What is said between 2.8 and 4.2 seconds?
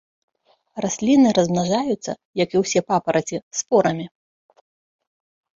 папараці, спорамі.